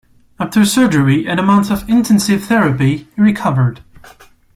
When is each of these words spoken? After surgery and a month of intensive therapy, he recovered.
After 0.39 0.65
surgery 0.65 1.27
and 1.27 1.39
a 1.39 1.43
month 1.43 1.69
of 1.69 1.87
intensive 1.87 2.45
therapy, 2.45 3.07
he 3.15 3.21
recovered. 3.21 3.83